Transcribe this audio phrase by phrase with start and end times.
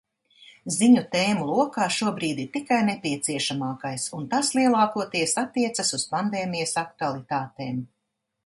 [0.75, 7.83] Ziņu tēmu lokā šobrīd ir tikai nepieciešamākais, un tas lielākoties attiecas uz pandēmijas aktualitātēm.